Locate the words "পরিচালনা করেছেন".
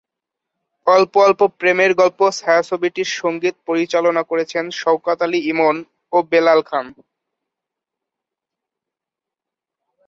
3.67-4.65